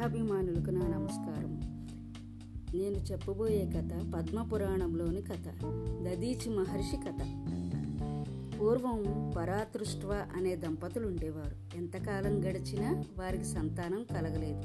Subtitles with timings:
[0.00, 1.60] కథాభిమానులకు నా నమస్కారం.
[2.74, 5.48] నేను చెప్పబోయే కథ పద్మపురాణంలోని కథ
[6.02, 7.22] దదీచి మహర్షి కథ.
[8.60, 14.62] పూర్వం పరాతృష్వ అనే దంపతులు ఉండేవారు ఎంతకాలం గడిచినా వారికి సంతానం కలగలేదు.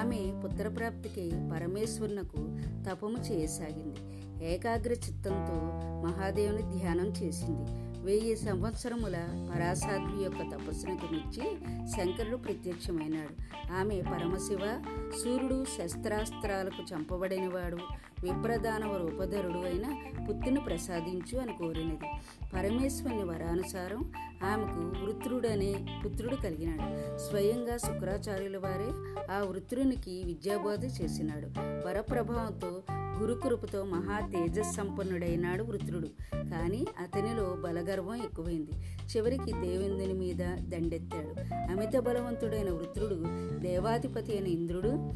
[0.00, 2.56] ఆమె పుత్రప్రాప్తికి పరమేశ్వరునకు
[2.90, 4.00] తపము చేయసాగింది.
[4.54, 5.58] ఏకాగ్ర చిత్తంతో
[6.08, 7.91] మహాదేవుని ధ్యానం చేసింది.
[8.02, 9.16] వెయ్యి సంవత్సరముల
[9.54, 11.42] పరాసాధ్వి యొక్క తపస్సును గురించి
[11.88, 13.34] శంకరుడు ప్రత్యక్షమైనాడు.
[13.72, 14.84] ఆమె పరమశివ
[15.24, 17.78] సూర్యుడు శస్త్రాస్త్రాలకు చంపబడినవాడు.
[18.22, 19.96] విప్రదానవ రూపధరుడు అయిన
[20.28, 22.08] పుత్రుని ప్రసాదించు అని కోరినది.
[22.54, 24.12] పరమేశ్వరుని వరానుసారం
[24.44, 27.18] ఆమెకు వృత్రుడనే పుత్రుడు కలిగినాడు.
[27.18, 28.90] స్వయంగా శుక్రాచార్యుల వారే
[29.32, 31.46] ఆ వృత్రునికి విద్యాబోధ చేసినాడు.
[31.58, 36.08] వరప్రభావంతో గురుకృపతో మహా తేజస్సంపన్నుడైనాడు వృత్రుడు.
[36.34, 38.70] కానీ అతనిలో బలగర్వం ఎక్కువైంది.
[39.16, 41.54] చివరికి దేవేంద్రుని మీద దండెత్తాడు.
[41.72, 43.22] అమిత బలవంతుడైన వృత్రుడు
[43.58, 45.10] దేవాధిపతి అయిన ఇంద్రుడు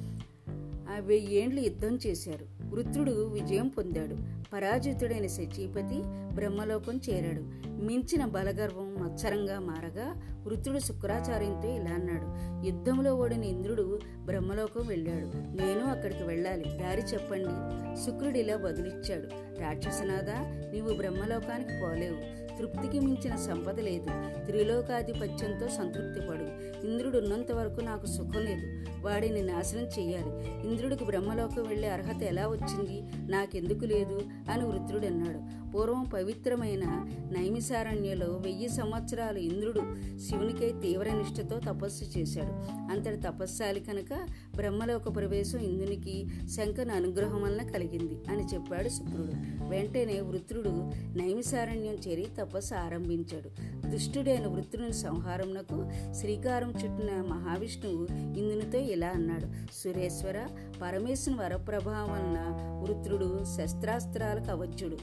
[0.90, 2.55] ఆ వెయ్యేండ్లు యుద్ధం చేశారు.
[2.70, 4.16] వృత్రుడు విజయం పొందాడు.
[4.52, 6.02] పరాజితుడైన శచీపతి
[6.34, 7.66] బ్రహ్మలోకం చేరాడు.
[7.68, 12.46] మించిన బలగర్వం మత్సరంగా మారగా వృత్రుడు శుక్రాచార్యంతో ఇలా అన్నాడు.
[12.66, 15.26] యుద్ధంలో ఓడిన ఇంద్రుడు బ్రహ్మలోకం వెళ్ళాడు.
[15.36, 16.64] నేను అక్కడికి వెళ్ళాలి.
[16.64, 18.04] దారి చెప్పండి.
[18.04, 19.26] శుక్రుడు ఇలా బదులిచ్చాడు
[19.62, 20.30] రాక్షసనాథ
[20.74, 22.45] నీవు బ్రహ్మలోకానికి పోలేవు.
[22.58, 24.40] తృప్తికి మించిన సంపద లేదు.
[24.44, 26.76] త్రిలోకాధిపత్యంతో సంతృప్తి పడు.
[26.86, 28.84] ఇంద్రుడు ఉన్నంత వరకు నాకు సుఖం లేదు.
[29.00, 30.68] వాడిని నాశనం చెయ్యాలి.
[30.68, 33.02] ఇంద్రుడికి బ్రహ్మలోకం వెళ్ళే అర్హత ఎలా వచ్చింది?
[33.32, 34.22] నాకెందుకు లేదు?
[34.50, 35.55] అని వృత్రుడు అన్నాడు.
[35.76, 36.84] పూర్వం పవిత్రమైన
[37.32, 39.80] నైమిసారణ్యలో వెయ్యి సంవత్సరాలు ఇంద్రుడు
[40.18, 42.52] శివునికై తీవ్ర నిష్ఠతో తపస్సు చేశాడు.
[42.92, 49.32] అంతటి తపస్సాలి కనుక బ్రహ్మలోక ప్రవేశం ఇంద్రునికి శంకను అనుగ్రహం వలన కలిగింది అని చెప్పాడు శుక్రుడు.
[49.68, 53.48] వెంటనే వృత్రుడు నైమిసారణ్యం చేరి తపస్సు ఆరంభించాడు.
[53.90, 59.46] దుష్టుడైన వృత్రుని సంహారంనకు శ్రీకారం చుట్టిన మహావిష్ణువు ఇందునితో ఇలా అన్నాడు.
[59.74, 60.46] సురేశ్వర
[60.82, 64.96] పరమేశ్వరుని వరప్రభావం వలన వృత్రుడు శస్త్రాస్త్రాలకు అవచ్చుడు.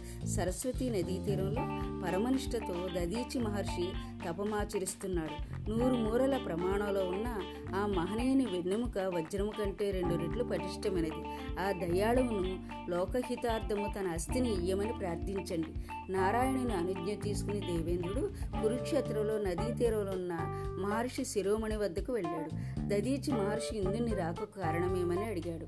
[0.63, 1.63] సరస్వతీ నదీ తీరంలో
[2.06, 3.88] పరమనిష్టతో దదీచి మహర్షి
[4.28, 5.35] తపమాచరిస్తున్నాడు.
[5.69, 7.28] నూరు మూరల ప్రమాణంలో ఉన్న
[7.75, 11.24] ఆ మహనీయుని వెన్నెముక వజ్రము కంటే రెండు రెట్లు పటిష్టమైనది.
[11.59, 15.68] ఆ దయాళువును లోకహితార్థము తన అస్థిని ఇయ్యమని ప్రార్థించండి.
[16.12, 18.30] నారాయణుని అనుజ్ఞ తీసుకుని దేవేంద్రుడు
[18.62, 20.38] కురుక్షేత్రంలో నదీ తీరంలో ఉన్న
[20.80, 22.50] మహర్షి శిరోమణి వద్దకు వెళ్ళాడు.
[22.88, 25.66] దదీచి మహర్షి ఇంద్రుని రాక కారణమేమని అడిగాడు.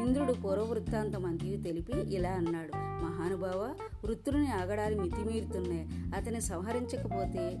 [0.00, 2.72] ఇంద్రుడు పూర్వవృత్తాంతం అంతికి తెలిపి ఇలా అన్నాడు.
[2.76, 5.88] మహానుభావ వృత్తుని ఆగడాలు మితిమీరుతున్నాయి.
[6.16, 7.58] అతని సంహరించకపోతే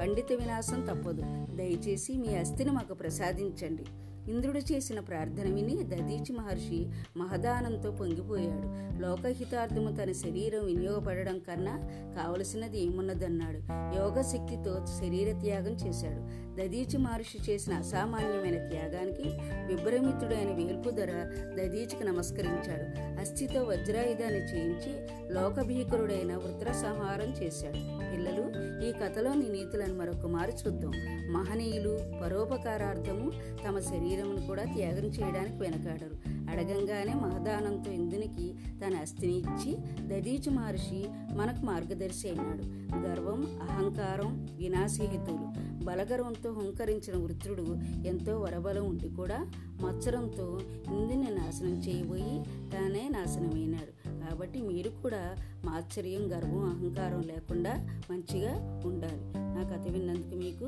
[0.00, 1.22] పండిత వినాశం తప్పదు.
[1.56, 3.61] దయచేసి మీ అస్థిని మాకు ప్రసాదించండి.
[3.62, 3.84] ఆలోచించండి.
[4.28, 8.92] ఇంద్రుడు చేసిన ప్రార్థన విని దదీచి మహర్షి మహదానంతో పొంగిపోయాడు.
[9.02, 11.76] లోకహితార్థము తన శరీరం వినియోగపడడం కన్నా
[12.16, 13.58] కావలసినది ఏమున్నదన్నాడు.
[13.72, 16.42] యోగ శక్తితో శరీర త్యాగం చేశాడు.
[16.60, 19.28] దదీచి మహర్షి చేసిన అసామాన్యమైన త్యాగానికి
[19.66, 21.10] విభ్రమితుడైన వేల్పుధర
[21.58, 23.18] దదీచికి నమస్కరించాడు.
[23.20, 28.12] అస్థితో వజ్రాయుధాన్ని చేయించి లోకభీకరుడైన వృత్ర సంహారం చేశాడు.
[28.12, 30.92] పిల్లలు ఈ కథలోని నీతులను మరొక మారు చూద్దాం.
[31.32, 33.32] మహనీయులు పరోపకారార్థము
[33.68, 36.16] తమ శరీరం శరీరమును కూడా త్యాగం చేయడానికి వెనకాడరు.
[36.28, 38.54] అడగంగానే మహదానంతో ఇందునికి
[38.86, 42.64] తన అస్థిని ఇచ్చి దదీచు మహర్షి మనకు మార్గదర్శి అయినాడు.
[43.06, 45.84] గర్వం అహంకారం వినాశహేతువులు.
[45.84, 49.46] బలగర్వంతో హుంకరించిన వృత్రుడు ఎంతో వరబలం ఉండి కూడా
[49.80, 50.60] మత్సరంతో
[50.92, 52.42] ఇందుని నాశనం చేయబోయి
[52.72, 54.08] తానే నాశనమైనాడు.
[54.08, 59.22] కాబట్టి మీరు కూడా మాత్సర్యం గర్వం అహంకారం లేకుండా మంచిగా ఉండాలి.
[59.38, 60.66] నా కథ విన్నందుకు మీకు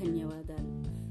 [0.00, 1.05] ధన్యవాదాలు.